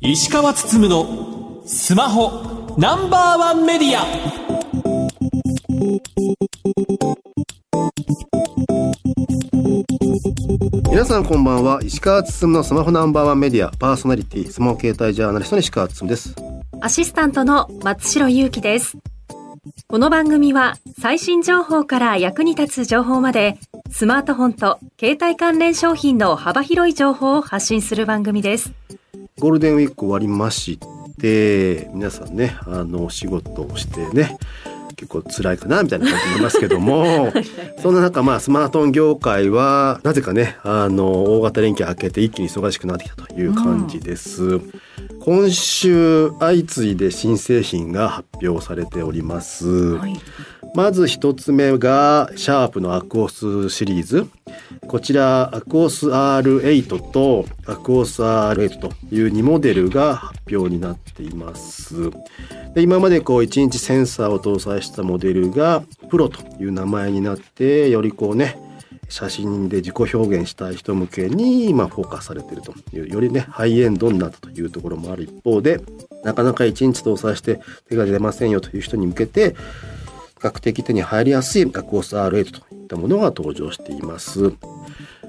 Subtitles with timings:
[0.00, 4.04] 石川つつむのスマホナンバーワンメディア。
[10.90, 11.80] 皆さんこんばんは。
[11.82, 13.70] 石川つつむのスマホナンバーワンメディア。
[13.72, 16.36] パーソナリティスマホ携帯ジャーナリストの石川つつむです。
[16.80, 18.96] アシスタントの松代ゆうきです。
[19.88, 23.56] この番組は最新情報から役に立つ情報まで
[23.88, 28.72] スマートフォンと携帯関連商品の幅広い情報を発信する番組です。
[29.38, 30.80] ゴールデンウィーク終わりまし
[31.20, 34.36] て皆さんねあのお仕事をしてね
[34.96, 37.32] 結構辛いかなみたいな感じになりますけども
[37.80, 44.60] そんな中まあスマートフォン業界はなぜかねあの大型連休明けて一気に忙しくなってきたという感じです、
[45.20, 50.18] 今週相次いで新製品が発表されております、はい。
[50.78, 54.28] まず一つ目がシャープのアクオスシリーズ。
[54.86, 62.12] こちらアクオス R8 とアクオス R8 という2モデルが発表になっています。
[62.76, 68.56] で今までこう1日センサーを搭載したモデルがプロという名前になってよりこうね
[69.08, 72.72] 写真で自己表現したい人向けに今フォーカスされてると。
[72.92, 75.80] いうよりねハイエンドになったというところもある一方で
[76.22, 79.56] なかなか1日搭載して手が出ませんよという人に向けて
[80.38, 84.52] 較的手に入りやすいアクオス R8 といったものが登場しています。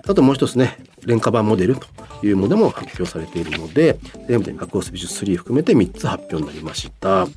[0.08, 1.88] あともう一つね、廉価版モデルと
[2.26, 7.28] いうものも発表されているので、全部でアクオスビジュ3含めて3つ発表になりました。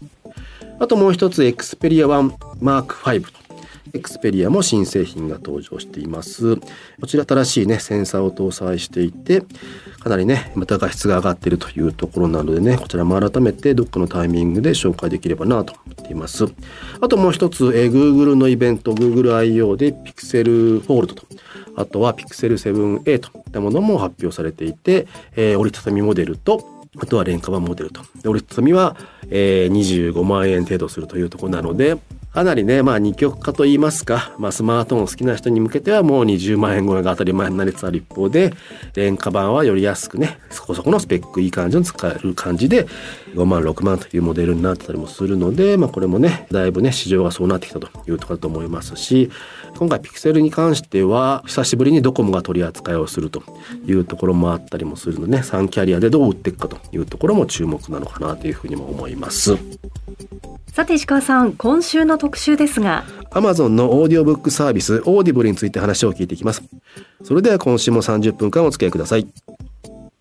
[0.78, 3.42] あともう一つ、エクスペリア1 Mark 5と。
[3.94, 6.56] エクスペリアも新製品が登場しています。
[6.56, 6.62] こ
[7.06, 9.42] ちら新しいね、センサーを搭載していて、
[10.00, 16.44] かなりね、また画質が上がっているというところなのでね、こちらも改めてどっかのタイミングで紹介できればなと思っています。
[17.00, 19.76] あともう一つ、えー Google のイベント、Google I.O.
[19.76, 21.22] で Pixel Fold と、
[21.76, 26.64] あとは Pixel 7a といったものも発表されていて、えー折りたたみモデルと、
[26.98, 28.02] あとは廉価版モデルと。
[28.22, 28.96] で折りたたみは、
[29.30, 31.96] えー25万円程度するというところなので、
[32.32, 38.54] かなりね、まあ二極化といいますか、まあスマートフォン好きな人に向けてはもう20万円超えが当たり前になりつつある一方で、
[38.94, 42.86] 廉価版はより安くね、そこそこのスペックいい感じの使える感じで、
[43.34, 49.30] 5万、6万というモデルになってたりもするので、まあこれもね、だいぶね、市場がそうなってきたというところだと思いますし、
[49.76, 53.42] 今回ピクセルに関しては、久しぶりにドコモが取り扱いをすると
[53.86, 59.58] いうところもあったりもするのでね、3キャリアでどう売っていくかというところも注目なのかなというふうにも思います。
[60.72, 66.62] さて石川さん、今週の特集ですが、Amazon のオーディオブックサービスオーディブルについて話を聞いていきます。
[67.22, 69.26] それでは今週も30分間お付き合いください。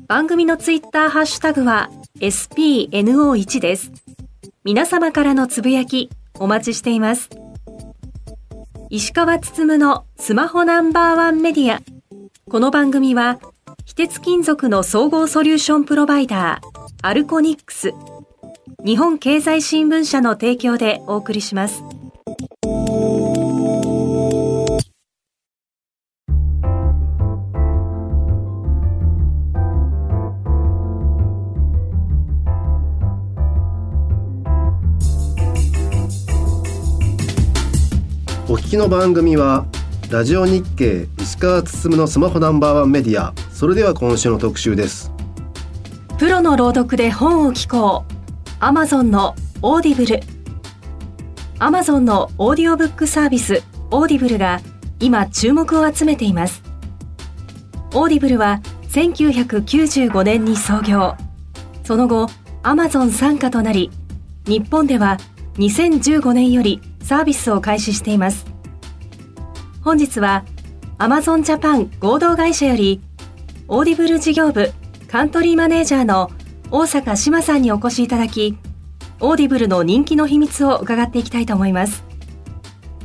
[0.07, 3.93] 番組のツイッターハッシュタグは SPNO1 です。
[4.65, 7.29] 皆様からのつぶやき、お待ちしています。
[8.89, 11.79] 石川つつむのスマホナンバーワンメディア。
[12.49, 13.39] この番組は、
[13.85, 16.67] 非鉄金属の総合ソリューションプロバイダー、
[17.01, 17.93] アルコニックス、
[18.83, 21.83] 日本経済新聞社の提供でお送りします。
[38.49, 39.67] お聞きの番組は
[40.09, 45.11] ラジオ日経石川つつむのスマホナンバーワンメディアそれでは今週の特集です
[46.17, 48.20] プロの朗読で本を聞こう。
[48.61, 50.19] Amazon のオーディブル。
[51.57, 54.61] Amazon のオーディオブックサービスオーディブルが
[54.99, 56.61] 今注目を集めています。
[57.95, 61.15] オーディブルは1995年に創業。
[61.83, 62.27] その後、
[62.61, 63.89] Amazon 傘下となり、
[64.45, 65.17] 日本では
[65.55, 68.45] 2015年よりサービスを開始しています。
[69.83, 70.45] 本日は
[70.99, 73.01] Amazon Japan 合同会社より
[73.67, 74.71] オーディブル事業部
[75.07, 76.29] カントリーマネージャーの
[76.73, 78.57] 大阪志麻さんにお越しいただき、
[79.19, 82.05] オーディブルの人気の秘密を伺っていきたいと思います。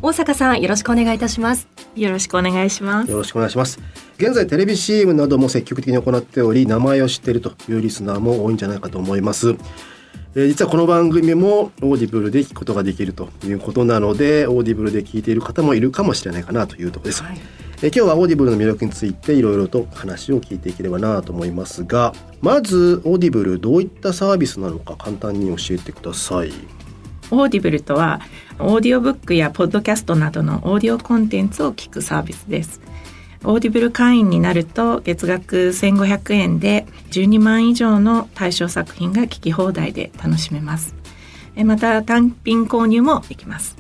[0.01, 1.67] 大阪さん、よろしくお願いいたします。
[1.97, 3.11] よろしくお願いします。
[3.11, 3.81] よろしくお願いします
[4.19, 9.57] 現在テレビ CM なども積極的に行っており名前を知っているというリスナーも多いんじゃないかと思います
[10.35, 26.53] えー実はこの番組もオーディブルで聞くことができるということなのでオーディブルで聞いている方もいるかもしれないかなというところです、はいえ今日はオーディブルの魅力についていろいろと話を聞いていければなと思いますがまずオーディブルどういったサービスなのか簡単に教えてください
[27.31, 28.21] オーディブルとは
[28.59, 32.81] オーディオブックやポッドキャストなどのオーディオコンテンツを聞くサービスです。
[33.45, 40.95] オーディブル会員になると月額1500円で12万以上の対象作品が聞き放題で楽しめます。
[41.57, 43.77] また単品購入もできます。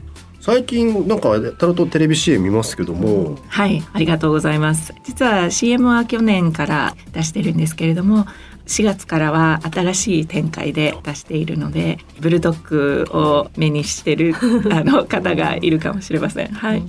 [0.46, 4.94] 最近なんかタロットテレビ CM 見ますけども、はいありがとうございます。
[5.02, 8.26] 実は CM は去年から出してるんですけれども
[8.68, 14.34] 4月からは新しい展開で出しているのでブルドッグを目にしてる
[14.70, 16.48] あの方がいるかもしれません。
[16.52, 16.82] はい。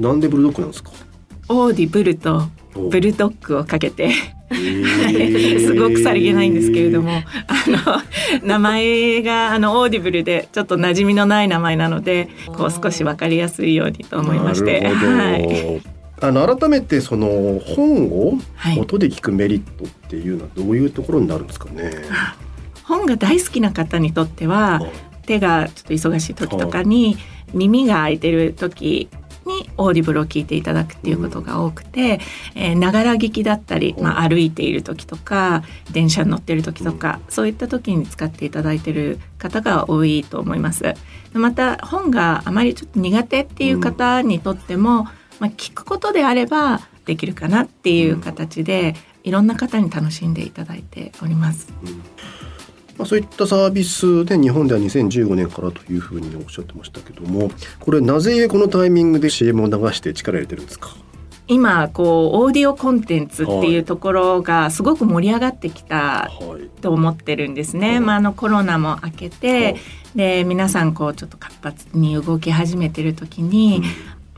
[0.00, 0.90] なんでブルドッグなんですか？
[1.48, 2.42] オーディブルと
[2.90, 4.10] ブルドッグをかけて
[4.50, 7.10] すごくさりげないんですけれども。
[7.46, 14.80] あの名前があのオーディブルでちょっと馴染みのない名前なのでこう少し分かりやすいようにと思いまして。
[14.80, 15.12] なるほど。
[15.12, 15.82] はい。
[16.18, 18.78] あの改めてその本をはい。
[18.78, 21.90] 音で聞くメリットっていうのはどういうところになるんですかね？
[22.84, 24.80] 本が大好きな方にとっては
[25.26, 27.18] 手がちょっと忙しい時とかに
[27.52, 29.08] 耳が空いてる時
[29.46, 32.20] にオーディブルを聞いていただくっていうことが多くて
[32.54, 35.62] えながら聞きだったり、まあ、歩いている時とか
[35.92, 40.94] 電車に乗ってる時とかそういった時に使っていただいてる方が多いと思います。
[41.32, 45.12] また本があまりちょっと苦手っていう方にとっても、ま
[45.42, 51.72] あ、聞くことであればできるかなっていう形でいろんな方に楽しんでいただいております。
[52.98, 60.96] まあ、そういったサービスで日本では2015年からというふうにおっしゃってましたけどもこれなぜこのタイミングで CM を流して力入れてるんですか？
[61.48, 66.80] 今こうオーディオコンテンツっていうところがすごく盛り上がってきたはい。
[66.80, 67.90] と思ってるんですね。
[67.90, 68.00] はい。
[68.00, 69.76] まあ、あのコロナも明けて、はい。
[70.16, 73.82] で皆さんこうちょっと活発に動き始めてる時に、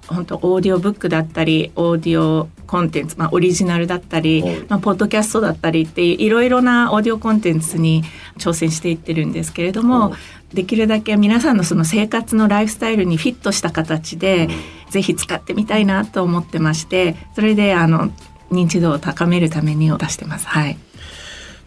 [0.09, 4.65] 本当オーディオブックだったりオーディオコンテンツ、まあ、オリジナルだったり、はい。
[4.69, 8.03] まあ、ポッドキャストだったりっていういろいろなオーディオコンテンツに
[8.39, 10.17] 挑戦していってるんですけれども、は
[10.53, 10.57] い。
[10.57, 14.49] できるだけ皆さんのその生活のライフスタイルにフィットした形で、
[14.89, 18.11] ぜひ使ってみたいなと思ってましてそれであの
[18.51, 20.47] 認知度を高めるために出してます。
[20.47, 20.79] はい。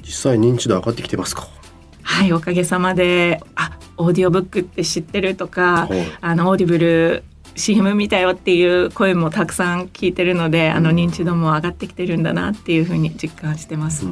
[0.01, 1.47] 実際認知度上がってきてますか？
[2.01, 6.03] はい、おかげさまで、あ、オーディオブックって知ってるとか、はい。
[6.19, 7.23] あのオーディブル
[7.55, 14.05] CM 見たよっていう声もたくさん聞いてるので、あの認知度も上がってきてるんだなっていうふうに実感してます。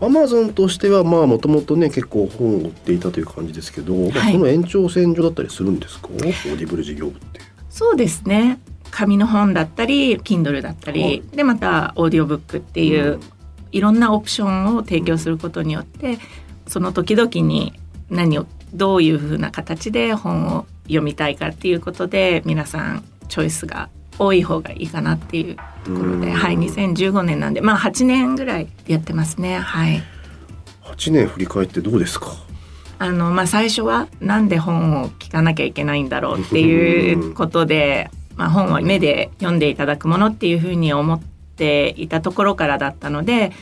[0.00, 6.08] アマゾンとしてはまあもともとね結構本を売っていたという感じですけど、まあはいその延長線上だったりするんですか？
[6.08, 7.40] オーディブル事業部って。
[7.70, 8.60] そうですね。
[8.90, 11.22] 紙の本だったり、Kindle だったり、はい。
[11.34, 13.20] でまたオーディオブックっていう、うん。
[13.70, 16.18] いろんなオプションを提供することによって、
[16.66, 17.74] その時々に
[18.08, 23.88] 何をどういうふうな形で本を読みたいかっていうことで皆さんチョイスが
[24.18, 26.20] 多い方がいいかなっていうところうん。
[26.20, 29.58] で、はい、2015年なんでまあ8年ぐらいやってますね。
[29.58, 30.02] はい。
[30.82, 32.28] 8年振り返ってどうですか？
[33.00, 41.22] あのまあ、最初はなんで本を聞かなきゃいけないんだろうっていうことで、まあ、本は目で読んでいただくものっていうふうに思っ
[41.56, 43.52] ていたところからだったので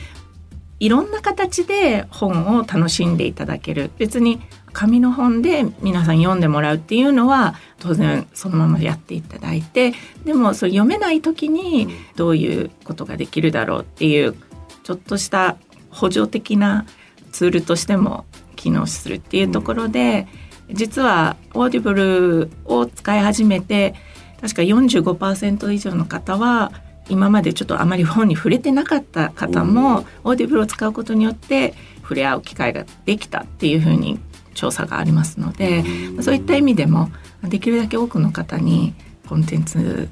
[0.79, 3.91] いろんな形で本を楽しんでいただける。
[3.99, 4.41] 別に
[4.77, 14.35] 紙の本で皆さん読んでもらうっていうのは当然そのままやっていただいてでもそれ読めない時にどういうことができるだろうっていう
[14.83, 15.57] ちょっとした
[15.89, 16.85] 補助的な
[17.31, 18.25] ツールとしても
[18.55, 20.27] 機能するっていうところで、
[20.71, 23.95] 実はオーディブルを使い始めて
[24.41, 26.71] 確か45%以上の方は
[27.09, 34.19] 今までちょっとあまり本に触れてなかった方もオーディブルを使うことによって触れ合う機会ができたっていうふうに
[34.57, 35.83] 調査がありますので、
[36.21, 37.11] そういった意味でも
[37.43, 38.95] できるだけ多くの方に
[39.29, 40.09] コンテンツ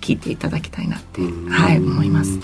[0.00, 2.40] 聞いていただきたいなって、はい、思います。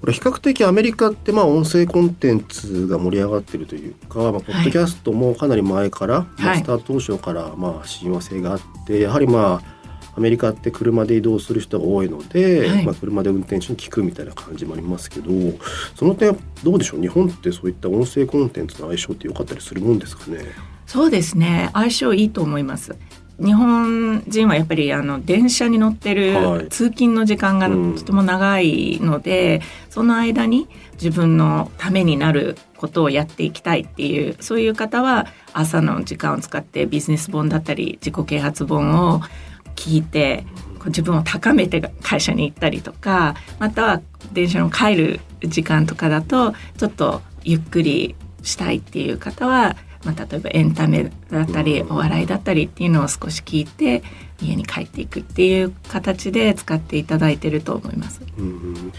[0.00, 6.58] これ比較的アメリカってまあ音声コンテンツが盛り上がってるというか、まあ、ポッドキャストもかなり前から、まあはい。
[6.58, 9.81] スタート当初からまあ親和性があってやはりまあ
[10.14, 12.84] アメリカって車で移動する人が多いので、はい。
[12.84, 15.30] まあ、車で運転手に聞くみたいな感じもありますけど
[15.94, 17.00] その点どうでしょう？
[17.00, 20.40] 日本ってそういった音声コンテンツの相性って良かったりするもんですかね？
[20.86, 21.70] そうですね。
[21.72, 22.94] 相性いいと思います。
[23.38, 26.58] 日本人はやっぱりあの電車に乗ってはい。
[26.64, 27.94] る通勤の時間がうん。
[27.96, 39.22] とても長いので、その間に自分のためになることをやっていきたいっていうそういう方は朝の時間を使ってビジネス本だったり自己啓発本を
[39.76, 40.44] 聞いて
[40.86, 44.02] 自分を高めて会社に行ったりとかまたは
[44.32, 54.02] 電車の帰る時間とかだとちょっとゆっくりしたいっていう方は、まあ、例えばエンタメだったりお笑いだったりっていうのを少し聞いて
[54.40, 58.20] 家に帰っていくっていう形で使っていただいてると思います。
[58.38, 58.92] うん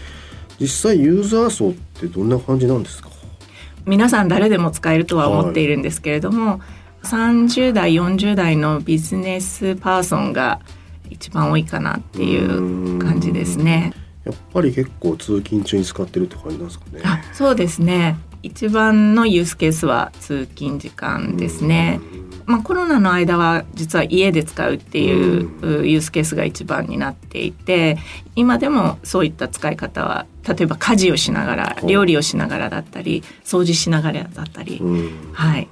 [0.60, 3.10] 実際ユーザー層ってどんな感じなんですか？
[3.86, 6.60] 皆さん誰でも使えるとは思っているんですけれども、
[7.04, 10.60] 30代40代のビジネスパーソンが
[11.10, 13.92] 一番多いかなっていう感じですね。
[14.24, 17.02] やっぱり結構通勤中に使ってるって感じなんですかね。
[17.04, 18.16] あそうですね。
[18.42, 22.00] 一番のユースケースは通勤時間ですね。
[22.46, 25.48] まあ、コロナの間は実は家で使うっていう
[25.86, 27.96] ユースケースが一番になっていて
[28.36, 34.82] 今でもそういった使い方は例えば家事をしながら料理をしながらだったり掃除しながらだったり、
[35.32, 35.68] はい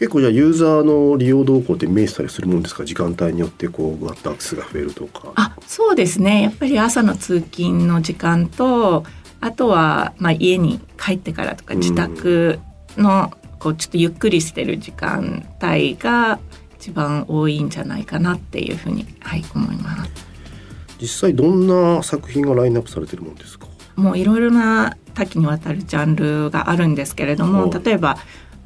[0.00, 2.86] 結構じゃあユーザーの利用動向って見えたりするもんですか？
[2.86, 5.32] 時間帯によってこうワックセスが増えるとか。
[5.36, 6.40] あそうですね。
[6.40, 9.04] やっぱり朝の通勤の時間と
[9.42, 12.60] あとはまあ家に帰ってからとか自宅
[12.96, 16.40] のこうちょっとゆっくりしてる時間帯が
[16.78, 20.10] 一番多いんじゃないかなっていうふうに、はい、思います。
[20.98, 23.66] 実際どんな作品がラインナップされてるもんですか？
[23.96, 28.16] もういろいろな多岐にわたるジャンルがあるんですけれども例えば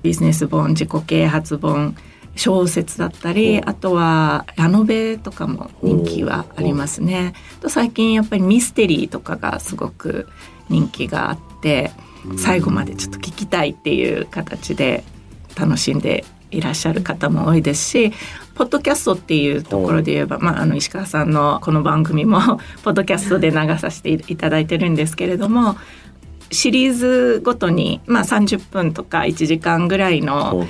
[0.04, 1.96] ビジネス本自己啓発本
[2.36, 7.32] 小説だったりあとはラノベとかも人気はありますね。
[7.60, 10.28] と最近やっぱりミステリーとかがすごく
[10.68, 11.90] 人気があって
[12.36, 15.04] 最後までちょっと聞きたいっていう形で
[15.56, 18.12] 楽しんでいらっしゃる方も多いですし
[18.54, 22.40] ポッドキャストっていうところで言えば、まあ、あの石川さんのこの番組も
[22.84, 25.76] ポッドキャストで流させていただいてるんですけれども
[26.54, 30.66] シリーズごとに、まあ、30分とか1時間ぐらいの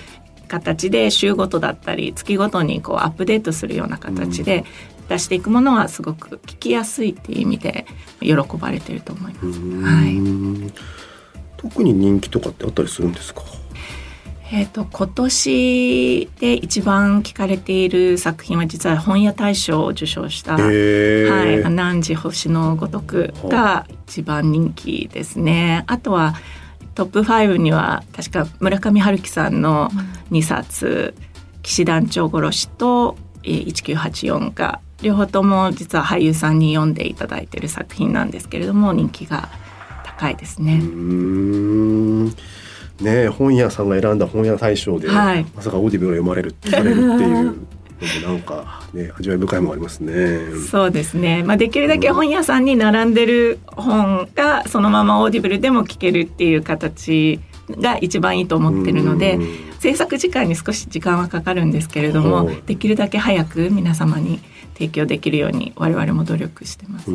[0.49, 4.64] 形で週ごとだったり月ごとにこうアップデートするような形で
[5.09, 7.87] 出していくものはすごく聞きやすいっていう意味で
[8.21, 9.61] 喜ばれてると思います。
[9.85, 10.73] はい。
[11.57, 13.43] 特に人気とかってあったりするんですか？
[14.53, 25.85] えーと、今年で一番聞かれている作品は実は本屋大賞を受賞した「はい、汝星のごとく」が一番人気ですね。
[25.87, 26.35] あとは
[26.95, 29.91] トップ5には確か村上春樹さんの
[30.31, 31.15] 2冊
[31.63, 39.49] 「騎士団長殺し」と「1984」が両方とも実は俳優さんに読んでいただいている作品なんですけれども人気が
[40.05, 40.83] 高いですね。
[43.01, 47.75] ね本屋さんが選んだ本屋大賞で、はい、まさかオーディブルが読まれるされるっていう
[48.27, 50.39] なんかね 味わい深いもありますね。
[50.71, 51.43] そうですね。
[51.43, 59.39] まあできるだけ本屋さんに並んでる本がそのままオーディブルでも聞けるっていう形が一番いいと思ってるので、
[59.79, 64.41] 制作時間に少し時間はかかるんですけれども、できるだけ早く皆様に
[64.75, 67.11] 提供できるように我々も努力してます。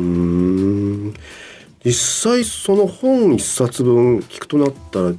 [1.84, 5.12] 実際その本一冊分聞くとなったら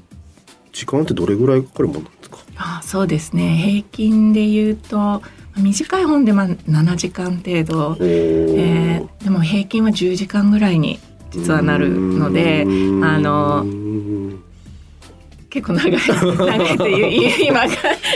[0.72, 2.38] 時間ってどれぐらいかかるものなんですか？
[2.58, 3.56] あそうですね。
[3.58, 5.22] 平均で言うと
[5.58, 11.00] 短い本でまあ7時間程度、えー、でも平均は10時間ぐらいに
[11.32, 12.64] 実はなるので
[13.04, 13.64] あの
[15.52, 17.68] 結構長い長いっていう今が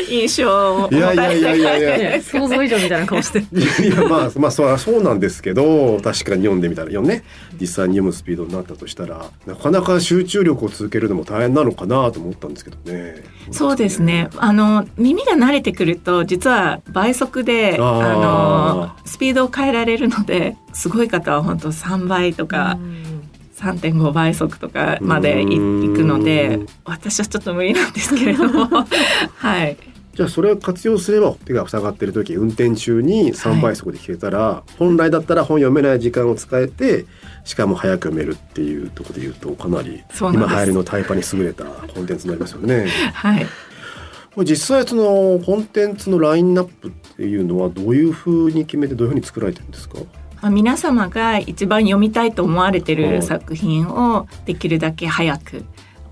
[0.09, 7.25] 印象をいやいやいやいやいや想像以上みたいな顔していやまあまあそうそうなんですけど確かに読んでみたら読ね
[7.59, 13.23] 実際に読むスピードになったとしたらなかなか集中力を続けるのも大変なのかなと思ったんですけどね。
[13.51, 22.79] そうですねあの耳が慣れてくると実は倍速であのスピードを変えられるのですごい方は本当3倍とか。
[23.73, 28.67] 3.5倍速とかまでいくので私はちょっと無理なんですけれども。
[29.35, 29.77] はい。
[30.13, 37.05] じゃあそれを活用すれば手が塞がってる時運転中に3倍速で聞けたら、はい、本来だったら本読めない時間を使えて
[37.43, 42.87] しかも早く読めるっていうところで言うとかなり今流行りのタイパに優れたコンテンツになりますよね。
[43.13, 43.45] はい。
[44.35, 49.99] これ実際そのコンテンツのラインナップっていうのはどういうふうに決めてどういうふうに作られてるんですか？
[50.41, 55.65] まあ、皆様が一番読みたいと思われてる作品をできるだけ早く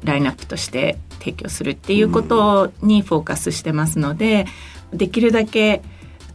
[0.03, 4.45] ラインナップとして提供するっていうことにフォーカスしてますので、
[4.91, 5.81] できるだけ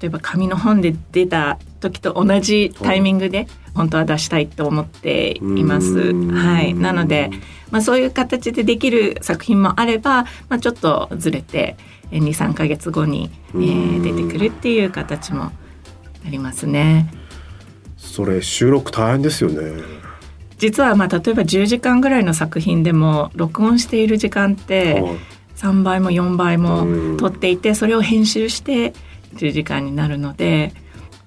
[0.00, 6.12] 例えば紙の本で出た時と同じタイミングで本当は出したいと思っています。
[6.12, 7.30] はい、なので、
[7.70, 11.76] まあ、そういう形でできる作品もあれば、まあ、ちょっとずれて
[12.10, 15.52] 23か月後に、えー、出てくるっていう形もあ
[16.26, 17.12] りますね。
[18.18, 19.80] それ収録大変ですよね。
[20.58, 25.04] 実はまあ例えば10時間ぐらいの作品でも録音している時間って
[25.54, 28.92] 3倍も4倍も取っていてそれを編集して
[29.36, 30.72] 10時間になるので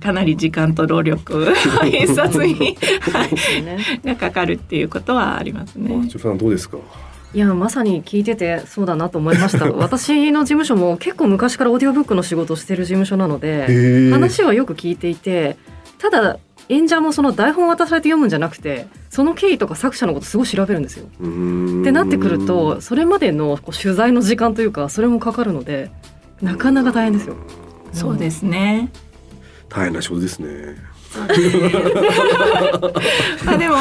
[0.02, 1.54] かなり時間と労力
[1.86, 2.76] 印刷 に、
[3.14, 6.10] はい、がかかるっていうことはありますね。
[6.20, 6.78] さんどうですか？
[7.34, 9.72] いやまさに聞いててそうだなと思いました。
[9.72, 15.56] 私の事務所も結構昔からオーディオブックの仕事をしてる事務所なので話はよく聞いていて
[15.98, 16.38] ただ
[16.70, 21.06] 演者もその台本渡されて読むんじゃなくてその経緯とか作者のことすごい調べるんですよ。
[21.06, 21.10] っ
[21.84, 25.92] てなってくるとそれまでのこう取材の時間というかそれもかかるので
[26.42, 27.36] なかなか大変ですよ。
[27.94, 28.90] そうですね。
[29.70, 30.76] 大変な仕事ですね。
[33.46, 33.76] まあでも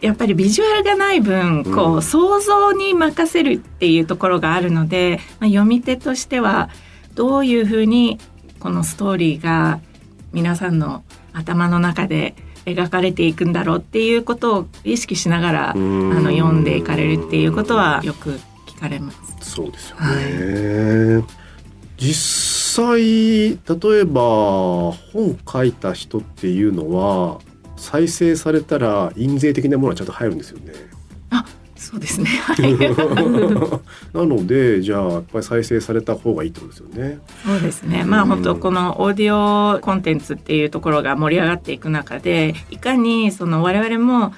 [0.00, 6.68] やっぱりビジュアルがない分こう、想像に任せるっていうところがあるので、まあ、読み手としては
[7.14, 8.18] どういうふうに
[8.60, 9.80] このストーリーが
[10.32, 19.18] 皆さんの頭の中で描かれていくんだろうっていうことを意識しながらあの読んでいかれるっていうことはよく聞かれます。
[19.54, 21.24] そうですよね、はい、
[21.98, 22.96] 実際
[23.50, 27.40] 例えば本書いた人っていうのは
[27.76, 30.72] 再生されたら印税的なものはちゃんと入るんですよね。
[31.94, 32.30] あそうですね。
[34.12, 37.18] なのでじゃあやっぱり再生された方がいいってことですよね。
[37.44, 38.04] そうですね。
[38.04, 44.34] まあ、本当このオーディオコンテンツっていうところが盛り上がっていく中でいかにその我々も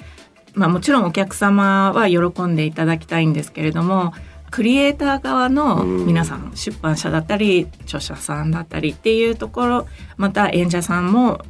[0.54, 4.12] まあもちろんお客様は喜んでいただきたいんですけれども
[4.50, 9.86] クリエイター側の皆さん、出版社だったり著者さんだったりっていうところ
[10.16, 11.40] また演者さんも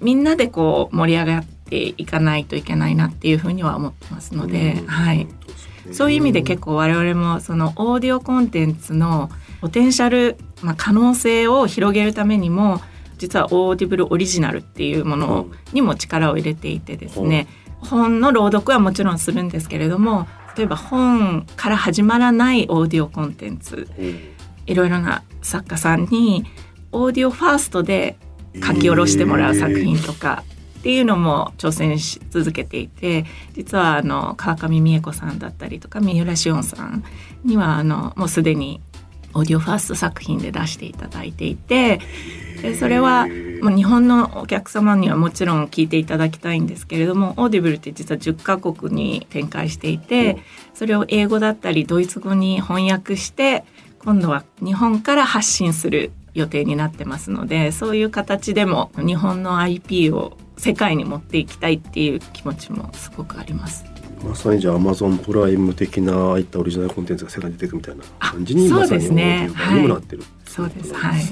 [0.00, 5.26] みんなでこう盛り上がっていかないといけないなっていうふうには思ってますので、はい、
[5.92, 12.80] そういう意味で結構我々もそのオーディオコンテンツのポテンシャル、まあ、可能性を広げるためにも
[13.18, 17.46] 実はオーディブルオリジナルっていうものにも力を入れていてですね、
[17.78, 20.26] 本の朗読はもちろんするんですけれども
[20.56, 23.88] 例えば本から始まらないオーディオコンテンツ、
[24.66, 26.44] いろいろな作家さんに
[26.90, 28.18] オーディオファーストで
[28.54, 30.44] 書き下ろしてもらう作品とか
[30.82, 33.24] っていうのも挑戦し続けていて
[33.54, 37.04] 実はあの川上美恵子さんだったりとか三浦紫音さん
[37.44, 38.80] にはあのもうすでに
[39.32, 42.00] オーディオファースト作品で出していただいていて
[42.62, 43.28] でそれは
[43.62, 50.38] もう日本のお客様にはもちろん聞いていただきたいんですけれどもオーディブルって実は10カ国に展開していて
[50.74, 53.64] それを英語だったりドイツ語に翻訳して
[54.00, 63.84] 今度は日本から発信する予定になってますのでそういう形でも日本の IP を世界に持っていきたいっていう気持ちもすごくあります。
[64.24, 70.94] まさにじゃあアマゾンプライム的なああいったオリジナルコンテンツが世界に出てくみたいな感じにまさに思うにもなってる、そうです。
[70.94, 71.22] はい。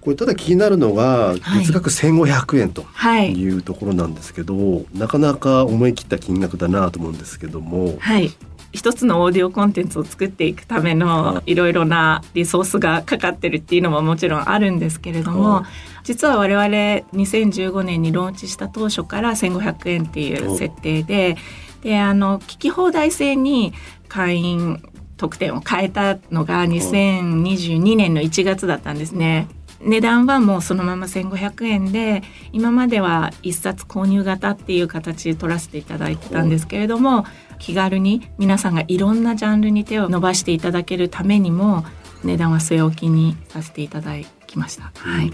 [0.00, 2.84] これただ気になるのが月額1500円と
[3.20, 3.48] い。
[3.50, 8.32] うところなんですけど、はい、なかなか思い切った金額だなと思うんですけども、はい、
[8.72, 15.64] 一つのオーディオコンテンツを作っていくためのいろいろなリソースがかかってるっていうのももちろんあるんですけれども、
[16.04, 21.36] 実は我々2015年にローンチした当初から1500円っていう設定で
[21.82, 23.72] であの聞き放題制に
[24.08, 24.82] 会員
[25.16, 29.48] 特典を変えたのが2022年の1月だったんですね。
[29.84, 37.24] 値段はもうそのまま1500円で今までは一冊購入型っていう形で取らせていただいてたんですけれども
[37.62, 41.84] 気軽に皆さんがいろんなジャンルに手を伸ばしていただけるためにも
[42.24, 44.14] 値段は据え置きにさせていただ
[44.48, 44.90] きました。
[44.96, 45.32] はい、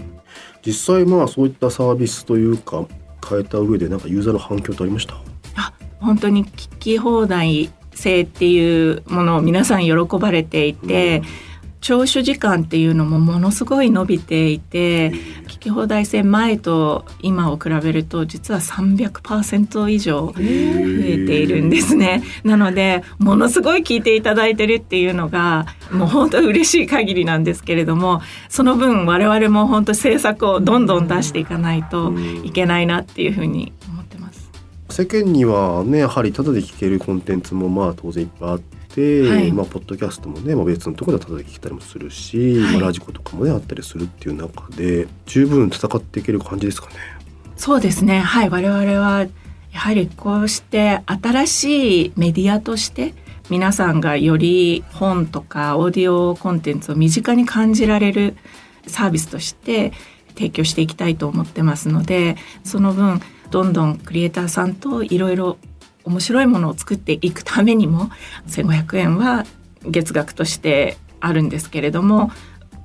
[0.63, 2.85] 実際まあそういったサービスというか
[3.27, 5.15] 変えた上でなんかユーザーの反響ってありました？
[5.55, 11.48] あ本当に聞き放題性っていうものを皆さん喜ばれていて、うん
[11.81, 15.11] 聴取時間っていうのもものすごい伸びていて
[15.47, 22.21] 聞き放題制前と今を比べると実は300%以上増えているんですね。
[22.43, 32.13] なのでものすごい聞いていただいてるっていうのがもう本当嬉しい限りなんですけれどもその分我々も本当政策をどんどん出していかないと
[32.43, 34.51] いけないなっていうふうに思ってます。
[34.89, 38.78] 世間にはねやはりただで聞けるコンテンツもまあ当然いっぱいあって。
[38.97, 46.95] はい、まあ、ポッドキャストもね、まあ、別のところでただ聞けたりもするし、はい、まあ、ラジコとかもねあったりするっていう中で十分戦っていける感じですかね。
[47.55, 48.19] そうですね。
[48.19, 48.49] はい。
[48.49, 49.27] 我々は
[49.71, 53.13] やはりこうして新しいメディアとして
[53.49, 58.37] 皆さんがより本とかオーディオコンテンツを身近に感じられる
[58.87, 59.91] サービスとして
[60.35, 63.19] 提供していきたいと思ってますのでその分
[63.51, 65.57] どんどんクリエイターさんといろいろ
[66.05, 68.09] 面白いものを作っていくためにも
[68.47, 69.45] 1500円は
[69.83, 72.31] 月額としてあるんですけれども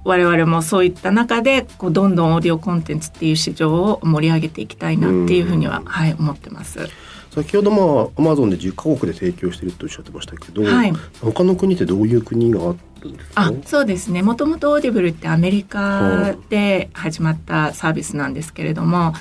[0.04, 6.88] 我々もそういった中でこうどんどんオーディオコンテンツっていう市場を盛り上げていきたいなっていうふうには、はい、思ってます。
[7.30, 13.46] 先ほどまあアマゾンで10カ国で提供してるとおっしゃってましたけど、はい、他の国ってどういう国があるんですか？
[13.46, 14.22] あそうですね。
[14.22, 19.14] もともとオーディブルってアメリカで始まったサービスなんですけれども、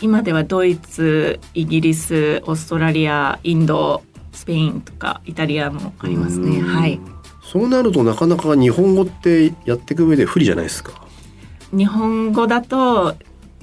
[0.00, 4.02] 今ではドイツイギリスオーストラリアインド
[4.32, 6.60] スペインとかイタリアもありますね。
[6.60, 7.00] はい。
[7.42, 11.04] そうなるとなかなか日本語ってやっていく上で不利じゃないですか。
[11.72, 13.14] 日本語だと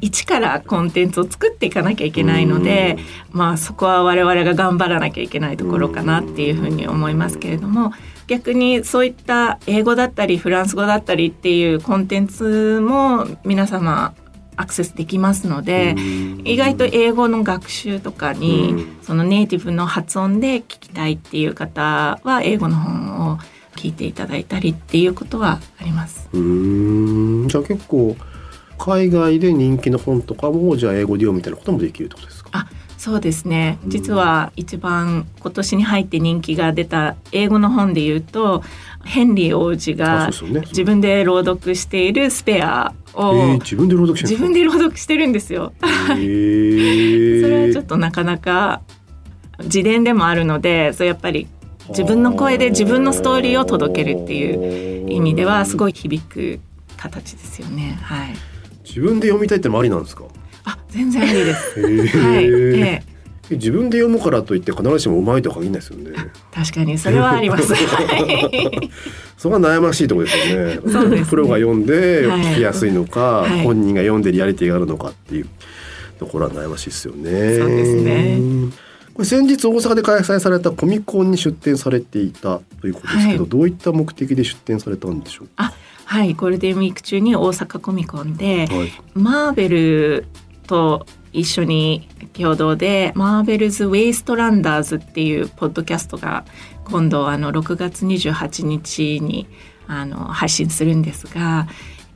[0.02, 2.98] 一からコンテンツを作っていかなきゃいけないので
[3.32, 7.94] まあそこは我々が頑張らなきゃいけないところかなっていうふうに思いますけれども
[8.28, 14.15] 逆にそういった英語だったりフランス語だったりっていうコンテンツも皆様
[14.62, 15.95] アクセスできますので
[16.43, 26.30] 意外と英語の学習とかにそのネイティブの発音で聞きたいっていう方は英語の本を聞聞いていただいたりっていうことはあります。
[26.34, 27.47] うーん。
[27.47, 28.15] じゃあ結構
[28.78, 32.40] 海外で人気の本とかもじゃあ英語で読むみたいなこともできるってことです
[33.01, 33.79] そうですね。
[33.87, 38.61] 実は一番今年に入って人気が出た英語の本で言うと
[39.03, 40.29] ヘンリー王子が
[40.67, 45.73] 自分で朗読しているスペアをえー、自分で朗読してる自分で朗読してるんですよ。
[45.81, 48.81] えー、 それはちょっとなかなか
[49.63, 51.47] 自伝でもあるのでそれやっぱり
[51.89, 56.59] 自分の声で自分のストーリーを届けるっていう意味ではすごい響く
[56.97, 57.97] 形ですよね。
[58.03, 58.35] はい。
[58.87, 60.25] 自分で読みたいってのもありなんですか？
[60.65, 62.17] あ全然ありです。
[62.17, 62.45] はい。
[62.45, 63.12] ええ。
[63.56, 66.12] 自分で読むからといって必ずしもうまいとは限らないですよね。
[66.54, 67.74] 確かにそれはあります。
[67.76, 68.89] はい。
[69.38, 70.80] そこが悩ましいところですよね。
[70.88, 71.30] そうですね。
[71.30, 72.41] プロが読んではい。
[72.41, 73.63] 聞きやすいのか、はい。
[73.63, 75.47] 本人が読んでリアリティがあるのかっていう
[76.19, 77.58] ところは悩ましいですよね。
[77.58, 78.39] そうですね。
[79.13, 83.50] これ先日大阪で開催されたコミコンに出展されていたということですけど、はい。
[83.50, 85.74] どういった目的で出展されたんでしょうあ
[86.06, 86.34] はい。
[86.34, 90.26] ゴールデンウィーク中に大阪コミコンでか、はい、マーベル
[90.71, 96.45] と一緒に共同で「マーベルズ・ウェイストランダーズ」っていうポッドキャストが
[96.86, 99.47] 今度あの6月28日に
[99.88, 101.67] あの配信するんですが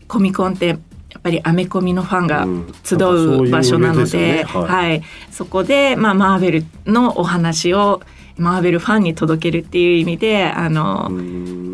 [0.07, 0.79] コミコンってやっ
[1.21, 4.63] ぱりアメコミのファンがうん集う場所なので,、はい。
[4.63, 8.01] はい、そこで、まあ、マーベルのお話を
[8.37, 11.09] マーベルファンに届けるっていう意味であの、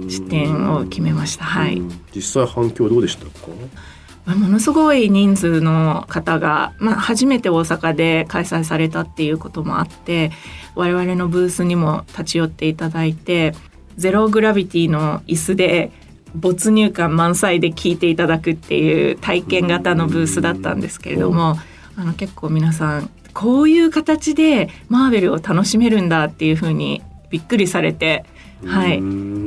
[0.08, 1.46] 出展を決めました。
[1.46, 1.78] はい。
[1.78, 2.02] うん。
[2.16, 3.32] 実際反響どうでしたか？
[3.48, 3.91] まあ
[4.26, 10.32] ものすごい人数の方が、まあ、初めて大阪で開催されたっていうこともあって
[10.76, 13.54] 我々のブースにも立ち寄っていただいて
[13.98, 15.92] ゼログラビティの椅子で
[16.36, 21.58] 没入感満載で聞いていただくっていう体験型のブースだったんですけれども
[21.98, 28.26] あの結構皆さんこういう形でマーベルを楽しめるんだっていうふうにびっくりされて、
[28.66, 28.98] はい、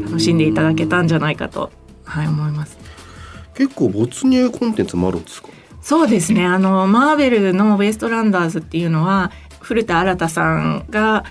[0.05, 1.71] 楽しんでいただけたんじゃないかと、
[2.05, 2.84] はい、思います。
[3.55, 5.49] 結構没入コンテンツもあるんですか？
[5.81, 6.45] そうですね。
[6.45, 11.25] あのマーベルのウエストランダーズっていうのは古田新太さんが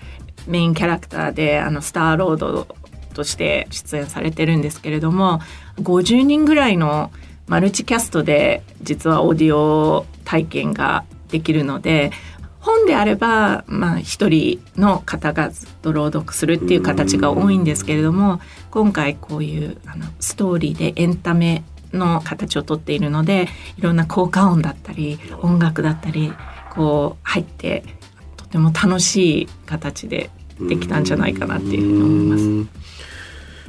[0.47, 2.67] メインキャラクターであのスターロード
[3.13, 5.39] として出演されてるんですけれども
[5.77, 7.11] 50人ぐらいの
[7.47, 12.11] マルチキャストで実はオーディオ体験ができるので
[12.59, 18.39] 本であれば、まあ、一人の方がずっと朗読するっていう形が多いんですけれども
[18.71, 26.33] 今回こういうあのストーリーでエンタメの形をとっているのでいろんな効果音だったり音楽だったり
[26.71, 27.83] こう入って
[28.35, 30.29] とても楽しい形で
[30.59, 32.43] できたんじゃないかなっていうふうに思います。
[32.43, 32.69] うん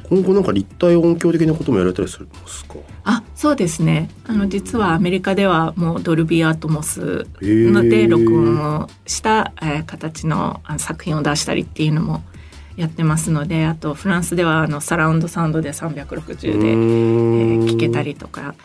[0.07, 2.75] 今後なんか立体音響的なこともやられたりするんですか？
[3.05, 4.11] あそうですね。
[4.27, 12.21] あの実はアメリカではもうドルビーアートモスので録音をした、えー形の作品を出したりっていうのも
[12.77, 18.55] やってますのであとフランスではあのサラウンドサウンドで360で、えー聞けたりとか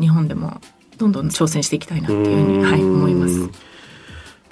[0.00, 0.60] 日本でも
[0.96, 3.68] どんどん挑戦していきたいなっていうふうに、はい、思います。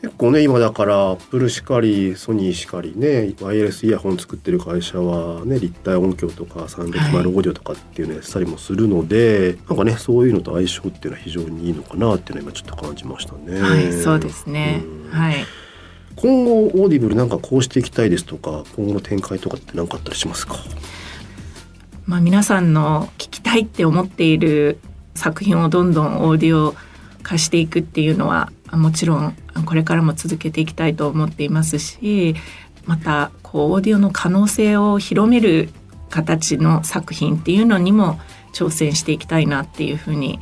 [0.02, 13.60] 結構ね今だからアップルしかりソニーしかりねワイヤレスイヤホン作ってる会社はね立体音響とか360オーディオとかっていうのやってたりもするので、なんかねそういうのと相性っていうのは非常にいいのかなっていうのは今ちょっと感じましたね。
[13.60, 15.10] はい、そうですねうん。
[15.10, 15.44] はい。
[16.14, 20.56] 今後オーディブルなんかこうしていきたいですとか今後の展開とかって何かあったりしますか？
[22.06, 24.78] まあ、皆さんの聞きたいって思っている
[25.14, 26.74] 作品をどんどんオーディオ
[27.22, 32.36] 化していくっていうのはもちろんこれからも続けていきたいと思っていますし
[32.84, 35.70] またこうオーディオの可能性を広める
[36.10, 38.20] 形の作品っていうのにも
[38.52, 40.38] 挑戦していきたいなっていうふうに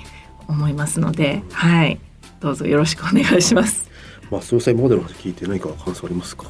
[0.46, 1.98] 思いますので、はい、
[2.40, 3.90] どうぞよろしくお願いします。
[4.30, 6.46] まあ総裁モデルの話聞いて何か感想ありますか？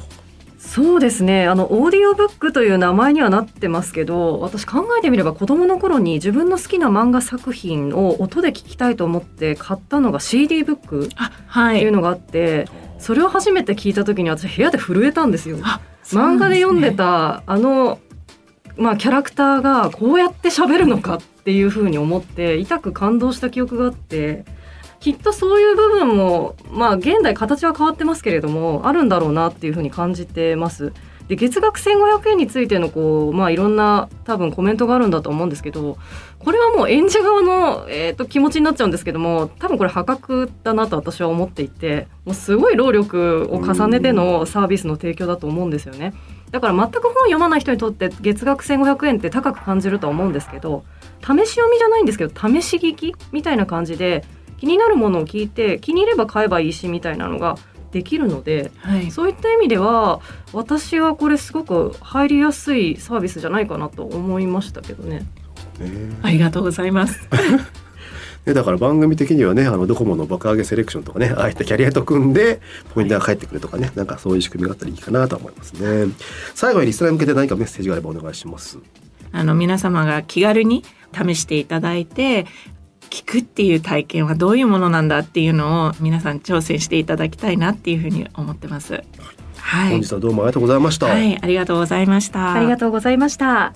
[0.57, 11.79] そうですねあのオーディオブックという名前にはなってますけど私考えてみれば子供の頃に自分の好きな漫画作品を音で聞きたいと思って買ったのが CD ブックっあ、はい。
[11.79, 12.67] ていうのがあって、
[12.99, 15.59] それを初めて聞いた時に私部屋で震えたんですよ。
[15.61, 17.99] あ漫画で読んでたあの、
[18.75, 24.45] まあ、キャラクターがこうやって喋るのかっていうふうに思って痛く感動した記憶があって
[25.05, 30.93] きっとそういう部分もまあ現代形は変わってますけれどもあるんだろうなっていうふうに感じてます。
[31.27, 35.97] で月額1500円についてのこう、まあ、いろんな多分コメントがあるんだと思うんですけど
[36.39, 46.13] これはもう演者側の、えー、と気持ちになっちゃうんですけども多分これ破格だなと私は思っていてもうすごい労力を重ねてのサービスの提供だと思うんですよね。
[46.51, 50.85] だから全く本読まない人にとって月額1500円って高く感じるとは思うんですけど
[51.21, 54.23] 試し読みじゃないんですけど試し聞きみたいな感じで
[54.57, 57.57] 気になるものを聞いて気に入れば買えばいいしみたいなのが
[57.91, 60.19] できるので、はい、そういった意味では
[60.51, 65.25] 私はこれすごく入りやすいサービスじゃないかなと思いましたけどね。
[65.79, 66.17] ね。
[66.21, 67.27] ありがとうございます。
[68.45, 72.59] ね、だから番組的にはねあのドコモの爆上げセレクションとかねああいったキャリアと組んで
[72.93, 76.13] ポイントが返ってくるとかねなんかそういう仕組みがあったらいいかなと思いますね。
[76.53, 78.77] 最後にリスナーに向けて何かメッセージがあればお願いします。
[79.31, 82.45] あの皆様が気軽に試していただいて
[83.09, 89.03] 聞くっていう体験はどういうものなんだっていうのを皆さん挑戦していただきたいなっていうふうに思ってます。
[89.57, 92.53] はい、本日はどうもありがとうございました、はい、ありがとうございました。
[92.53, 93.73] ありがとうございました。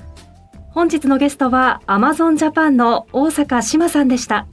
[0.71, 4.47] 本日のゲストは Amazon Japan の大坂志麻さんでした。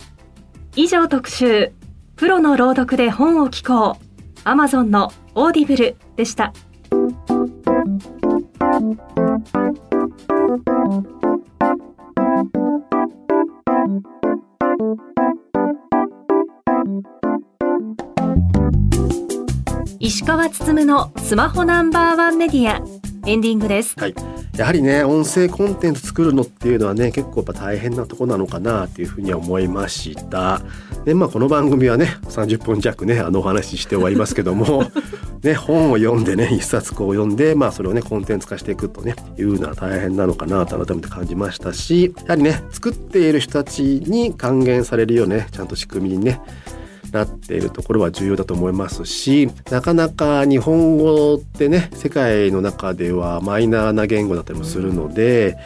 [0.74, 1.72] 以上特集、
[2.16, 4.06] プロの朗読で本を聞こう。
[4.46, 6.52] Amazon のオーディブルでした。
[20.16, 22.80] 石川つつむのスマホナンバーワンメディア。
[23.26, 23.94] エンディングです。
[24.00, 24.14] はい、
[24.56, 30.62] やはりね音声コンテンツ作るのっていうのはね結構やっぱ大変なとこなのかなっていうふうには思いました。
[31.04, 34.90] でまあこの番組はね30分弱ねあのお話しして終わりますけども
[35.44, 46.40] ね本を読んでね一冊こう読んでまあそれをねコンテンツ化していくとねいうのは大変なのかなと改めて感じましたしやはりね作っている人たちに還元されるようねちゃんと仕組みにね
[47.16, 55.56] なっているところは重要だと思いますしなかなか日本語ってね世界の中ではマイナーな言語だったりもするので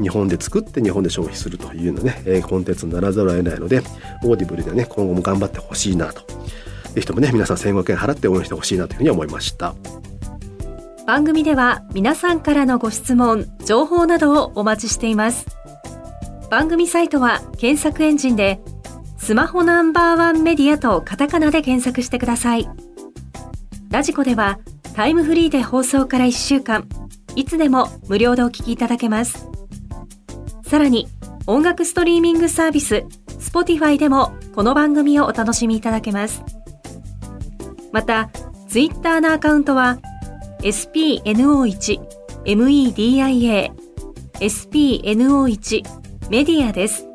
[0.00, 3.80] 日本で作って日本で消費するというのね、えコンテンツにならざるを得ないので
[4.24, 6.22] オーディブルではね今後も頑張ってほしいなと
[6.94, 9.74] ぜひともね皆さん1500円払って応援してほしいなというふうに思いました
[11.06, 15.46] 番組では皆さんからのご質問、情報などをお待ちしています。
[16.50, 18.60] 番組サイトは検索エンジンで
[19.24, 22.68] スマホナンバーワンメディアとカタカナで検索してください。
[23.88, 24.58] ラジコでは
[24.94, 26.86] タイムフリーで放送から1週間、
[27.34, 29.48] いつでも無料でお聞きいただけます。
[30.66, 31.08] さらに
[31.46, 33.06] 音楽ストリーミングサービス
[33.38, 36.42] Spotify でもこの番組をお楽しみいただけます。
[37.92, 38.28] また、
[38.68, 40.00] ツイッターのアカウントは
[40.60, 41.98] spno1
[42.44, 43.72] media
[44.34, 45.82] spno1
[46.28, 47.13] メディアです。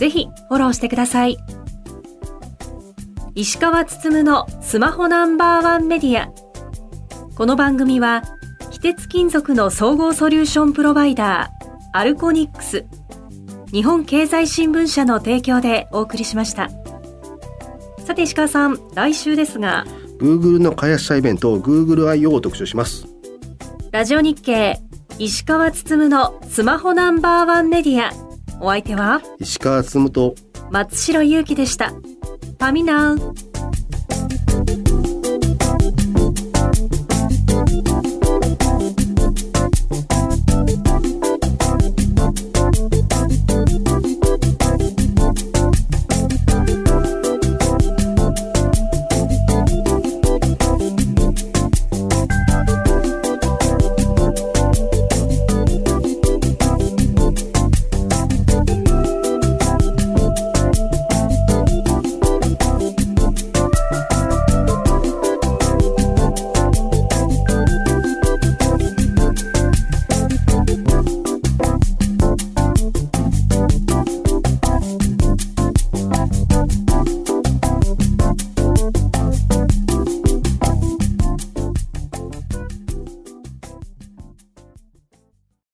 [0.00, 1.36] ぜひフォローしてください。
[3.34, 6.32] 石川つつむのスマホナンバーワンメディア。
[7.36, 8.22] この番組は、
[8.70, 12.86] 非鉄金属の総合ソリューションプロバイダー、アルコニックス、
[13.72, 16.70] 日本経済新聞社の提供でお送りしました。
[18.06, 19.84] さて石川さん、来週ですが、
[20.18, 23.06] Google の開発者イベント GoogleIO を特集します
[23.90, 24.80] ラジオ日経、
[25.18, 28.29] 石川つつむのスマホナンバーワンメディア。
[28.60, 29.22] お相手は？
[29.38, 30.34] 石川つむと
[30.70, 31.88] 松代ゆうきでした。
[31.90, 33.49] ファミナウ。